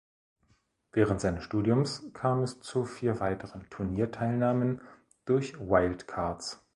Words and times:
Während 0.93 1.21
seines 1.21 1.43
Studiums 1.43 2.11
kam 2.13 2.41
es 2.41 2.59
zu 2.59 2.85
vier 2.85 3.19
weiteren 3.19 3.69
Turnierteilnahmen 3.69 4.81
durch 5.25 5.59
Wildcards. 5.59 6.65